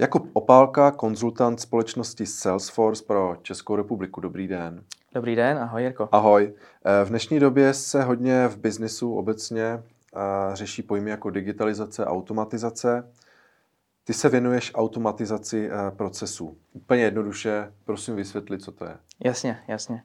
[0.00, 4.20] Jakub Opálka, konzultant společnosti Salesforce pro Českou republiku.
[4.20, 4.84] Dobrý den.
[5.14, 6.08] Dobrý den, ahoj Jirko.
[6.12, 6.54] Ahoj.
[6.84, 9.80] Eh, v dnešní době se hodně v biznisu obecně eh,
[10.52, 13.12] řeší pojmy jako digitalizace, automatizace.
[14.04, 16.56] Ty se věnuješ automatizaci eh, procesů.
[16.72, 18.96] Úplně jednoduše, prosím vysvětlit, co to je.
[19.24, 20.02] Jasně, jasně.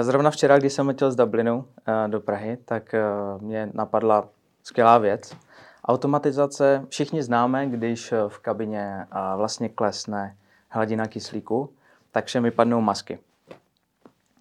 [0.00, 1.64] Zrovna včera, když jsem letěl z Dublinu
[2.06, 2.94] do Prahy, tak
[3.40, 4.28] mě napadla
[4.62, 5.36] skvělá věc.
[5.84, 9.06] Automatizace všichni známe, když v kabině
[9.36, 10.36] vlastně klesne
[10.68, 11.70] hladina kyslíku,
[12.12, 13.18] tak všem vypadnou masky.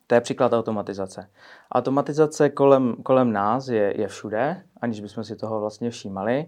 [0.07, 1.29] To je příklad automatizace.
[1.71, 6.45] Automatizace kolem, kolem nás je, je všude, aniž bychom si toho vlastně všímali.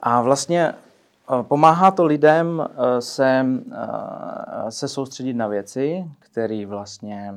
[0.00, 7.34] A vlastně eh, pomáhá to lidem eh, se, eh, se soustředit na věci, které vlastně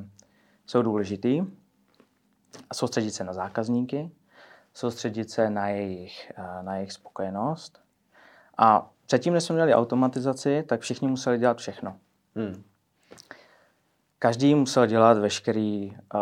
[0.66, 1.30] jsou důležité.
[2.73, 4.12] Soustředit se na zákazníky,
[4.77, 7.79] soustředit se na jejich, na jejich spokojenost.
[8.57, 11.96] A předtím, než jsme měli automatizaci, tak všichni museli dělat všechno.
[12.35, 12.63] Hmm.
[14.20, 16.21] Každý musel dělat veškerý uh,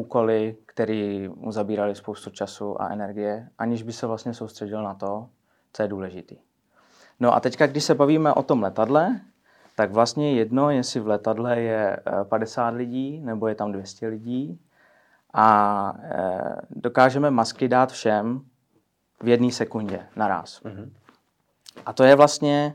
[0.00, 5.28] úkoly, které mu zabírali spoustu času a energie, aniž by se vlastně soustředil na to,
[5.72, 6.36] co je důležitý.
[7.20, 9.20] No a teďka, když se bavíme o tom letadle,
[9.76, 14.60] tak vlastně jedno, jestli v letadle je 50 eh, lidí nebo je tam 200 lidí
[15.36, 18.40] a e, dokážeme masky dát všem
[19.22, 20.62] v jedné sekundě naraz.
[20.62, 20.90] Mm-hmm.
[21.86, 22.74] A to je vlastně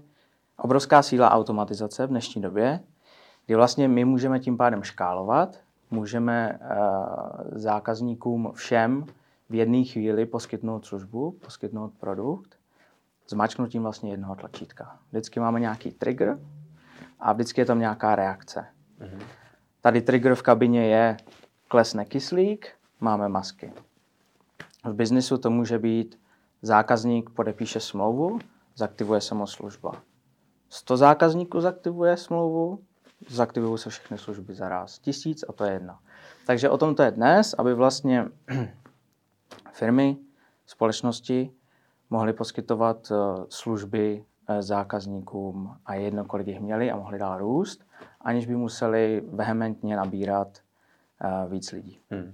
[0.57, 2.79] obrovská síla automatizace v dnešní době,
[3.45, 5.57] kdy vlastně my můžeme tím pádem škálovat,
[5.91, 6.77] můžeme uh,
[7.51, 9.05] zákazníkům všem
[9.49, 12.55] v jedné chvíli poskytnout službu, poskytnout produkt,
[13.27, 14.97] zmačknutím vlastně jednoho tlačítka.
[15.11, 16.39] Vždycky máme nějaký trigger
[17.19, 18.65] a vždycky je tam nějaká reakce.
[18.99, 19.23] Mm-hmm.
[19.81, 21.17] Tady trigger v kabině je
[21.71, 22.67] klesne kyslík,
[22.99, 23.73] máme masky.
[24.83, 26.19] V biznisu to může být
[26.61, 28.39] zákazník podepíše smlouvu,
[28.75, 29.91] zaktivuje se mu služba.
[30.69, 32.79] 100 zákazníků zaktivuje smlouvu,
[33.27, 34.99] zaktivují se všechny služby za raz.
[34.99, 35.99] Tisíc a to je jedna.
[36.45, 38.25] Takže o tom to je dnes, aby vlastně
[39.71, 40.17] firmy,
[40.65, 41.51] společnosti
[42.09, 43.15] mohly poskytovat eh,
[43.49, 47.83] služby eh, zákazníkům a jedno, kolik jich měli a mohli dál růst,
[48.21, 50.61] aniž by museli vehementně nabírat
[51.49, 51.99] víc lidí.
[52.09, 52.33] Hmm.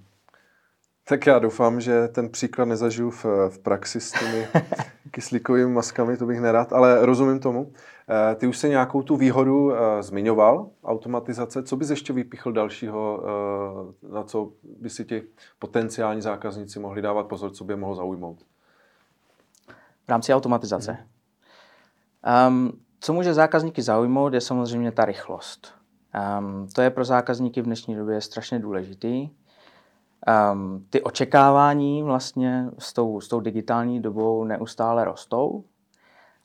[1.10, 4.48] Tak já doufám, že ten příklad nezažiju v, v praxi s těmi
[5.12, 7.72] kyslíkovými maskami, to bych nerad, ale rozumím tomu.
[8.10, 11.64] Eh, ty už se nějakou tu výhodu eh, zmiňoval, automatizace.
[11.64, 15.24] Co bys ještě vypichl dalšího, eh, na co by si ti
[15.60, 18.46] potenciální zákazníci mohli dávat pozor, co by je mohlo zaujmout?
[20.06, 21.08] V rámci automatizace.
[22.48, 25.77] Um, co může zákazníky zaujmout, je samozřejmě ta rychlost.
[26.40, 29.30] Um, to je pro zákazníky v dnešní době strašně důležitý.
[30.52, 35.64] Um, ty očekávání vlastně s tou, s tou digitální dobou neustále rostou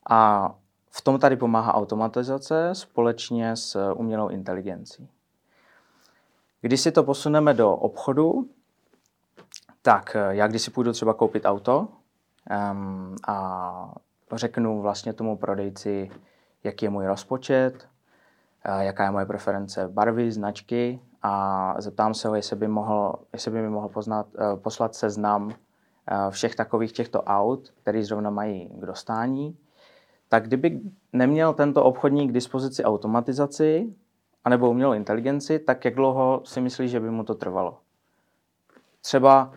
[0.09, 0.51] a
[0.89, 5.09] v tom tady pomáhá automatizace společně s umělou inteligencí.
[6.61, 8.49] Když si to posuneme do obchodu,
[9.81, 11.87] tak eh, já když si půjdu třeba koupit auto
[12.71, 13.93] um, a
[14.33, 16.11] řeknu vlastně tomu prodejci,
[16.63, 17.87] jaký je můj rozpočet,
[18.65, 23.61] jaká je moje preference barvy, značky a zeptám se ho, jestli by, mohl, jestli by
[23.61, 25.53] mi mohl poznat, uh, poslat seznam uh,
[26.29, 29.57] všech takových těchto aut, které zrovna mají k dostání,
[30.29, 30.81] tak kdyby
[31.13, 33.93] neměl tento obchodník k dispozici automatizaci
[34.45, 37.77] anebo umělou inteligenci, tak jak dlouho si myslíš, že by mu to trvalo?
[39.01, 39.51] Třeba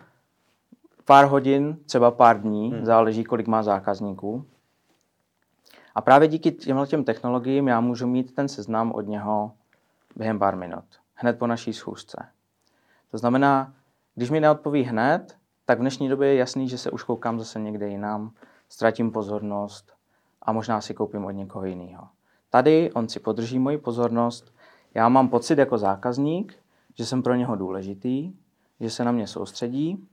[1.05, 2.85] pár hodin, třeba pár dní, hmm.
[2.85, 4.45] záleží, kolik má zákazníků.
[5.97, 9.51] A právě díky těmhle těm technologiím já můžu mít ten seznam od něho
[10.15, 12.25] během pár minut, hned po naší schůzce.
[13.11, 13.73] To znamená,
[14.15, 17.59] když mi neodpoví hned, tak v dnešní době je jasný, že se už koukám zase
[17.59, 18.31] někde jinam,
[18.69, 19.93] ztratím pozornost
[20.41, 22.07] a možná si koupím od někoho jiného.
[22.49, 24.53] Tady on si podrží moji pozornost,
[24.93, 26.55] já mám pocit jako zákazník,
[26.95, 28.33] že jsem pro něho důležitý,
[28.79, 30.07] že se na mě soustředí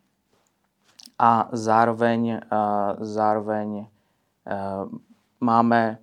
[1.18, 4.98] a zároveň, uh, zároveň uh,
[5.44, 5.98] máme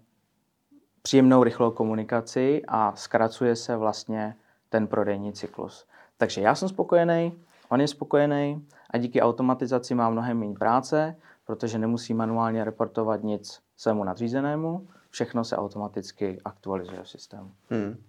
[1.01, 4.35] příjemnou rychlou komunikaci a zkracuje se vlastně
[4.69, 5.85] ten prodejní cyklus.
[6.17, 7.33] Takže já jsem spokojený,
[7.69, 11.15] on je spokojený a díky automatizaci mám mnohem méně práce,
[11.45, 17.51] protože nemusí manuálně reportovat nic svému nadřízenému, všechno se automaticky aktualizuje v systému.
[17.69, 18.03] Hmm.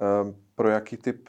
[0.00, 1.28] Ehm, pro jaký typ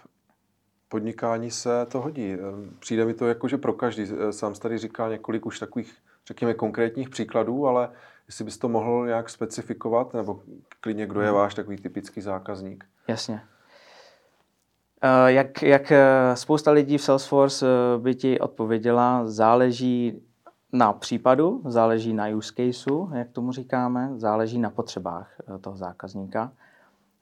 [0.87, 2.33] podnikání se to hodí?
[2.33, 4.03] Ehm, přijde mi to jako, že pro každý.
[4.03, 5.93] E, sám tady říkal několik už takových,
[6.27, 7.89] řekněme, konkrétních příkladů, ale
[8.27, 10.41] jestli bys to mohl nějak specifikovat, nebo
[10.79, 11.35] klidně, kdo je hmm.
[11.35, 12.85] váš takový typický zákazník?
[13.07, 13.41] Jasně.
[15.01, 16.01] E, jak, jak e,
[16.35, 17.65] spousta lidí v Salesforce
[17.97, 20.21] by ti odpověděla, záleží
[20.73, 26.51] na případu, záleží na use caseu, jak tomu říkáme, záleží na potřebách eh, toho zákazníka.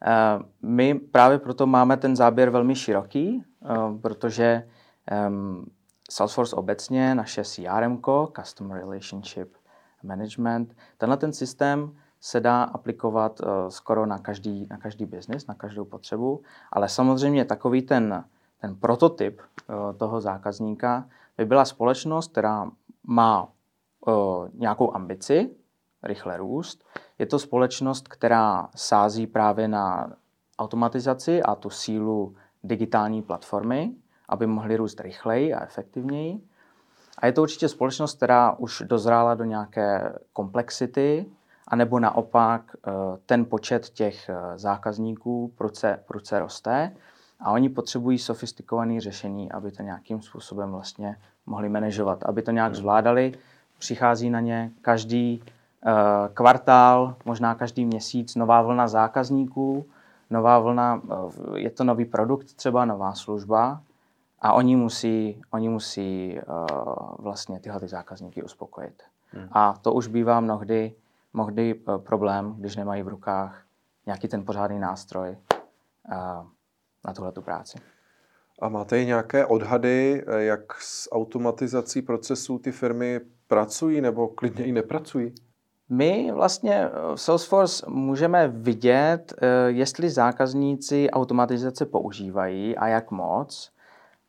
[0.05, 3.43] Eh, my právě proto máme ten záběr velmi široký,
[4.01, 4.67] protože
[6.09, 8.01] Salesforce obecně, naše CRM,
[8.35, 9.53] Customer Relationship
[10.03, 15.85] Management, tenhle ten systém se dá aplikovat skoro na každý, na každý business, na každou
[15.85, 18.23] potřebu, ale samozřejmě takový ten,
[18.61, 19.41] ten prototyp
[19.97, 21.05] toho zákazníka
[21.37, 22.71] by byla společnost, která
[23.03, 23.47] má
[24.07, 25.49] uh, nějakou ambici,
[26.03, 26.85] rychle růst.
[27.19, 30.13] Je to společnost, která sází právě na
[30.59, 33.95] automatizaci a tu sílu digitální platformy,
[34.29, 36.41] aby mohly růst rychleji a efektivněji.
[37.17, 41.25] A je to určitě společnost, která už dozrála do nějaké komplexity,
[41.67, 42.75] anebo naopak
[43.25, 46.95] ten počet těch zákazníků prudce, prudce roste
[47.39, 52.75] a oni potřebují sofistikované řešení, aby to nějakým způsobem vlastně mohli manažovat, aby to nějak
[52.75, 53.33] zvládali.
[53.79, 55.91] Přichází na ně každý uh,
[56.33, 59.85] kvartál, možná každý měsíc nová vlna zákazníků,
[60.29, 61.01] nová vlna,
[61.55, 63.81] je to nový produkt, třeba nová služba
[64.41, 66.65] a oni musí, oni musí uh,
[67.19, 69.03] vlastně tyhle ty zákazníky uspokojit.
[69.27, 69.47] Hmm.
[69.51, 70.95] A to už bývá mnohdy,
[71.33, 73.63] mnohdy uh, problém, když nemají v rukách
[74.05, 76.15] nějaký ten pořádný nástroj uh,
[77.05, 77.77] na tuhle práci.
[78.61, 84.65] A máte i nějaké odhady, eh, jak s automatizací procesů ty firmy pracují nebo klidně
[84.65, 85.33] i nepracují?
[85.89, 93.71] My vlastně v Salesforce můžeme vidět, eh, jestli zákazníci automatizace používají a jak moc.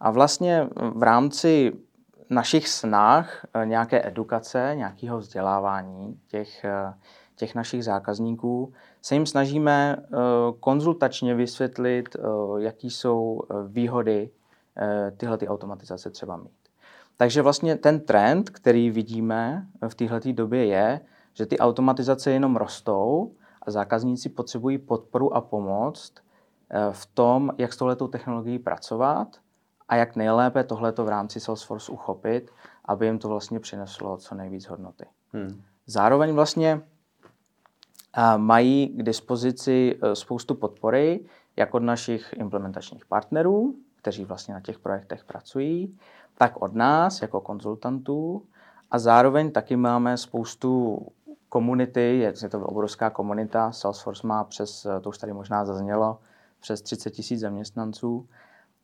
[0.02, 1.72] A vlastně v rámci
[2.30, 6.64] našich snah eh, nějaké edukace, nějakého vzdělávání těch,
[7.36, 8.72] těch našich zákazníků,
[9.02, 10.06] se jim snažíme eh,
[10.60, 12.20] konzultačně vysvětlit, eh,
[12.58, 14.30] jaký jsou eh, výhody
[15.16, 16.62] tyhle ty automatizace třeba mít.
[17.16, 21.00] Takže vlastně ten trend, který vidíme v této době je,
[21.34, 23.32] že ty automatizace jenom rostou
[23.62, 26.14] a zákazníci potřebují podporu a pomoc
[26.90, 29.36] v tom, jak s touhletou technologií pracovat
[29.92, 32.50] a jak nejlépe tohleto v rámci Salesforce uchopit,
[32.84, 35.04] aby jim to vlastně přineslo co nejvíc hodnoty.
[35.32, 35.62] Hmm.
[35.86, 36.80] Zároveň vlastně
[38.36, 41.24] mají k dispozici e, spoustu podpory,
[41.56, 45.98] jak od našich implementačních partnerů, kteří vlastně na těch projektech pracují,
[46.38, 48.42] tak od nás jako konzultantů
[48.90, 50.98] a zároveň taky máme spoustu
[51.48, 56.18] komunity, je to obrovská komunita, Salesforce má přes, to už tady možná zaznělo,
[56.60, 58.28] přes 30 tisíc zaměstnanců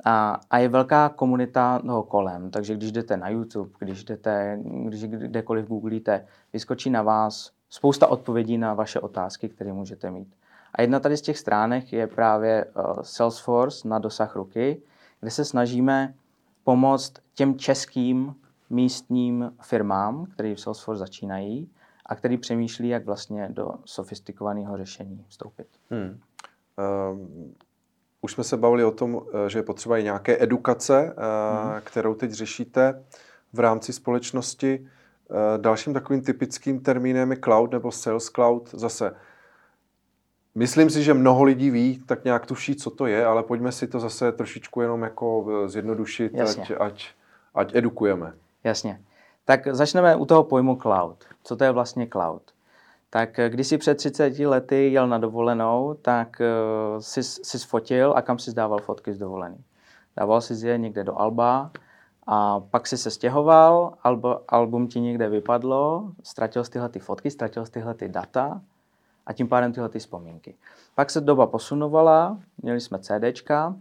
[0.04, 5.04] a, a je velká komunita toho kolem, takže když jdete na YouTube, když jdete, když
[5.04, 10.34] kdekoliv googlíte, vyskočí na vás spousta odpovědí na vaše otázky, které můžete mít.
[10.74, 14.82] A jedna tady z těch stránek je právě uh, Salesforce na dosah ruky,
[15.20, 16.14] kde se snažíme
[16.64, 18.34] pomoct těm českým
[18.70, 21.70] místním firmám, které v Salesforce začínají
[22.06, 25.66] a který přemýšlí, jak vlastně do sofistikovaného řešení vstoupit.
[25.90, 26.20] Hmm.
[26.78, 27.18] Uh,
[28.20, 31.80] už jsme se bavili o tom, eh, že je potřeba i nějaké edukace, uh, hmm.
[31.84, 33.04] kterou teď řešíte
[33.52, 34.88] v rámci společnosti.
[35.30, 38.70] Eh, dalším takovým typickým termínem je cloud nebo sales cloud.
[38.72, 39.14] Zase,
[40.54, 43.86] myslím si, že mnoho lidí ví, tak nějak tuší, co to je, ale pojďme si
[43.86, 47.06] to zase trošičku jenom jako eh, zjednodušit, ať, ať,
[47.54, 48.32] ať edukujeme.
[48.64, 49.00] Jasně.
[49.44, 51.24] Tak začneme u toho pojmu cloud.
[51.42, 52.42] Co to je vlastně cloud?
[53.10, 58.12] Tak eh, když si před 30 lety jel na dovolenou, tak uh, si, si sfotil
[58.16, 59.64] a kam si dával fotky z dovolený.
[60.16, 61.70] Dával si je někde do Alba,
[62.30, 67.30] a pak si se stěhoval, albo, album ti někde vypadlo, ztratil jsi tyhle ty fotky,
[67.30, 68.60] ztratil jsi tyhle ty data
[69.26, 70.54] a tím pádem tyhle ty vzpomínky.
[70.94, 73.76] Pak se doba posunovala, měli jsme CDčka,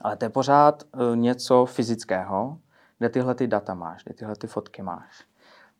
[0.00, 2.58] ale to je pořád uh, něco fyzického,
[2.98, 5.24] kde tyhle ty data máš, kde tyhle ty fotky máš.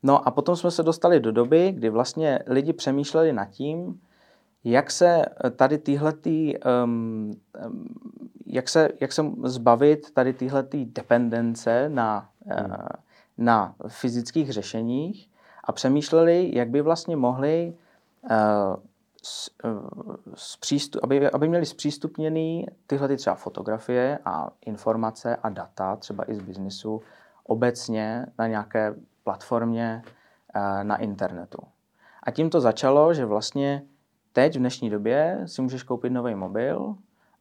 [0.07, 4.01] No a potom jsme se dostali do doby, kdy vlastně lidi přemýšleli nad tím,
[4.65, 5.25] jak se
[5.57, 7.41] tady tyhle ty, um,
[8.47, 12.71] jak se, jak se zbavit tady tyhle dependence na, hmm.
[12.71, 12.77] uh,
[13.39, 15.31] na fyzických řešeních
[15.65, 17.75] a přemýšleli, jak by vlastně mohli
[18.23, 18.31] uh,
[19.23, 25.49] s, uh, s přístup, aby, aby měli zpřístupněný tyhle ty třeba fotografie a informace a
[25.49, 27.03] data, třeba i z biznisu,
[27.45, 28.95] obecně na nějaké
[29.27, 31.59] platformě uh, na internetu.
[32.23, 33.83] A tím to začalo, že vlastně
[34.33, 36.95] teď v dnešní době si můžeš koupit nový mobil,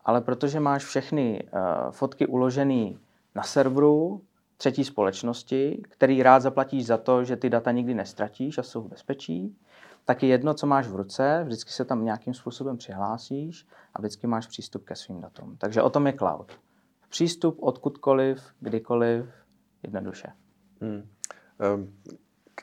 [0.06, 2.94] ale protože máš všechny uh, fotky uložené
[3.36, 4.22] na serveru
[4.58, 8.90] třetí společnosti, který rád zaplatíš za to, že ty data nikdy nestratíš a jsou v
[8.90, 9.56] bezpečí,
[10.06, 14.28] tak je jedno, co máš v ruce, vždycky se tam nějakým způsobem přihlásíš a vždycky
[14.28, 15.58] máš přístup ke svým datům.
[15.58, 16.52] Takže o tom je cloud.
[17.10, 19.26] Přístup odkudkoliv, kdykoliv,
[19.84, 20.28] jednoduše.
[20.82, 21.10] Hmm.
[21.76, 21.94] Um,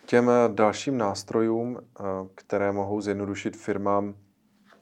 [0.06, 1.78] těm dalším nástrojům,
[2.34, 4.14] které mohou zjednodušit firmám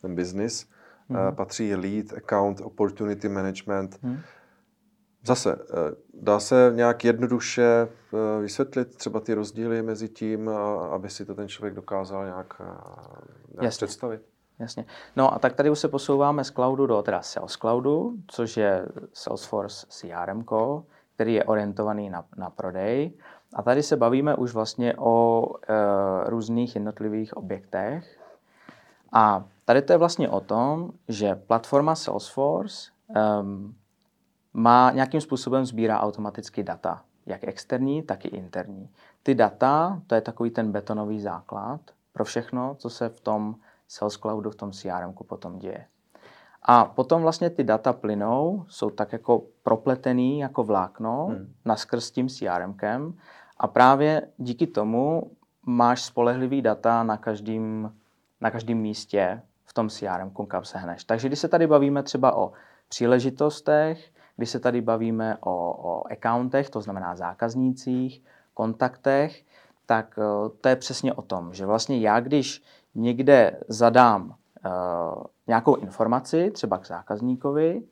[0.02, 0.66] ten business,
[1.08, 1.36] hmm.
[1.36, 3.98] patří lead, account, opportunity management.
[4.02, 4.18] Hmm.
[5.24, 5.58] Zase,
[6.14, 7.88] dá se nějak jednoduše
[8.40, 10.48] vysvětlit třeba ty rozdíly mezi tím,
[10.90, 12.62] aby si to ten člověk dokázal nějak,
[13.60, 14.22] nějak představit?
[14.58, 14.84] Jasně.
[15.16, 18.86] No a tak tady už se posouváme z cloudu do teda Sales Cloudu, což je
[19.12, 20.44] Salesforce CRM,
[21.14, 23.12] který je orientovaný na, na prodej.
[23.54, 25.74] A tady se bavíme už vlastně o e,
[26.30, 28.20] různých jednotlivých objektech.
[29.12, 32.90] A tady to je vlastně o tom, že platforma Salesforce
[33.40, 33.74] um,
[34.52, 38.90] má nějakým způsobem sbírá automaticky data, jak externí, tak i interní.
[39.22, 41.80] Ty data, to je takový ten betonový základ
[42.12, 43.56] pro všechno, co se v tom
[43.88, 45.86] Sales Cloudu, v tom CRM potom děje.
[46.62, 51.52] A potom vlastně ty data plynou, jsou tak jako propletený jako vlákno hmm.
[51.64, 53.14] naskrz tím CRMkem
[53.56, 55.30] a právě díky tomu
[55.66, 57.92] máš spolehlivý data na každém
[58.40, 61.04] na každém místě v tom CRM, kam sehneš.
[61.04, 62.52] Takže když se tady bavíme třeba o
[62.88, 68.22] příležitostech, když se tady bavíme o, o accountech, to znamená zákaznících,
[68.54, 69.44] kontaktech,
[69.86, 72.62] tak eh, to je přesně o tom, že vlastně já, když
[72.94, 74.34] někde zadám
[75.46, 77.82] nějakou informaci, třeba k zákazníkovi,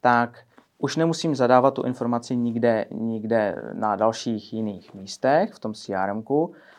[0.00, 0.38] tak
[0.78, 6.24] už nemusím zadávat tu informaci nikde, nikde na dalších jiných místech v tom CRM.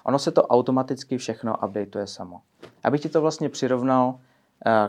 [0.04, 2.42] Ono se to automaticky všechno updateuje samo.
[2.84, 4.16] Abych ti to vlastně přirovnal uh,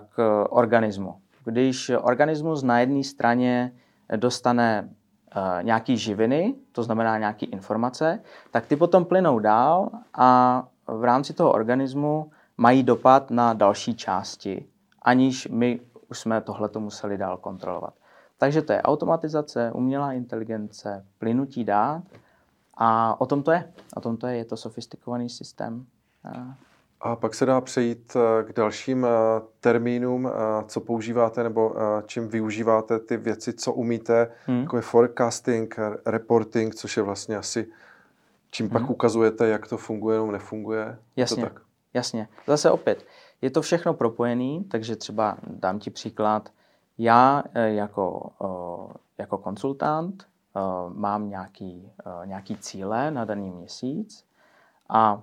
[0.09, 1.15] k organismu.
[1.45, 3.73] Když organismus na jedné straně
[4.17, 4.89] dostane
[5.37, 8.21] uh, nějaký živiny, to znamená nějaké informace,
[8.51, 14.67] tak ty potom plynou dál a v rámci toho organismu mají dopad na další části,
[15.03, 15.81] aniž my
[16.11, 17.95] už jsme tohleto museli dál kontrolovat.
[18.39, 22.03] Takže to je automatizace, umělá inteligence, plynutí dát
[22.75, 23.73] a o tom to je.
[23.97, 25.87] O tom to je, je to sofistikovaný systém.
[27.01, 29.09] A pak se dá přejít eh, k dalším eh,
[29.61, 30.31] termínům, eh,
[30.67, 31.75] co používáte nebo
[32.07, 34.61] čím využíváte ty věci, co umíte, hmm.
[34.61, 37.67] jako je forecasting, reporting, což je vlastně asi,
[38.51, 38.73] čím hmm.
[38.73, 40.99] pak ukazujete, jak to funguje nebo nefunguje.
[41.17, 41.43] Jasně.
[41.43, 41.63] To tak?
[41.95, 42.29] Jasně.
[42.47, 43.07] Zase opět,
[43.43, 46.51] je to všechno propojené, takže třeba dám ti příklad.
[46.99, 48.31] Já eh, jako,
[49.19, 50.27] jako konsultant
[50.89, 51.93] mám nějaký,
[52.25, 54.25] nějaký cíle na daný měsíc
[54.89, 55.23] a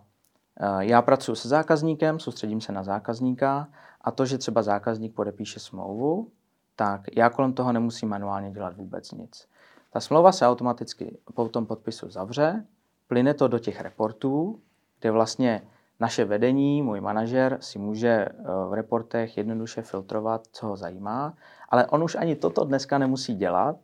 [0.80, 3.68] já pracuji se zákazníkem, soustředím se na zákazníka
[4.02, 6.32] a to, že třeba zákazník podepíše smlouvu,
[6.76, 9.48] tak já kolem toho nemusím manuálně dělat vůbec nic.
[9.92, 12.66] Ta smlouva se automaticky po tom podpisu zavře,
[13.08, 14.60] plyne to do těch reportů,
[15.00, 15.62] kde vlastně
[16.02, 18.34] naše vedení, můj manažer si může eh,
[18.70, 21.34] v reportech jednoduše filtrovat, co ho zajímá,
[21.70, 23.76] ale on už ani toto dneska nemusí dělat.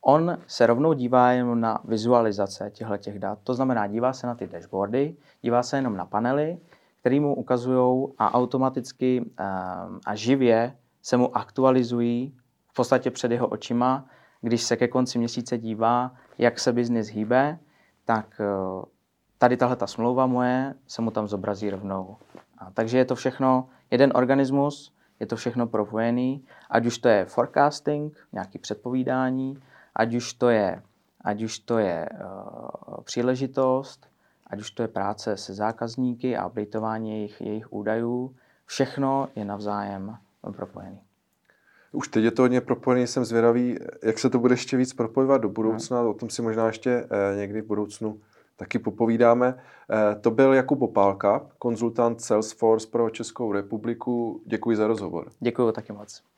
[0.00, 3.38] On se rovnou dívá jenom na vizualizace těchto těch dat.
[3.44, 6.58] To znamená, dívá se na ty dashboardy, dívá se jenom na panely,
[7.00, 9.44] které mu ukazují a automaticky eh,
[10.06, 12.34] a živě se mu aktualizují
[12.68, 14.06] v podstatě před jeho očima.
[14.40, 17.58] Když se ke konci měsíce dívá, jak se biznis hýbe,
[18.04, 18.92] tak eh,
[19.42, 22.16] tady tahle ta smlouva moje se mu tam zobrazí rovnou.
[22.58, 27.24] A takže je to všechno jeden organismus, je to všechno propojený, ať už to je
[27.24, 29.58] forecasting, nějaký předpovídání,
[29.94, 30.82] ať už to je,
[31.20, 34.06] ať už to je uh, příležitost,
[34.46, 38.34] ať už to je práce se zákazníky a updateování jejich, jejich údajů,
[38.66, 40.16] všechno je navzájem
[40.52, 41.00] propojený.
[41.92, 45.40] Už teď je to hodně propojený, jsem zvědavý, jak se to bude ještě víc propojovat
[45.40, 46.10] do budoucna, no.
[46.10, 48.20] o tom si možná ještě eh, někdy v budoucnu
[48.62, 49.54] taky popovídáme.
[49.90, 54.42] Eh, to byl Jakub Opálka, konzultant Salesforce pro Českou republiku.
[54.46, 55.30] Děkuji za rozhovor.
[55.40, 56.31] Děkuji taky moc.